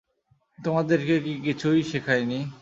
[0.59, 2.39] তোমাদেরকে কি কিছুই শিখাইনি?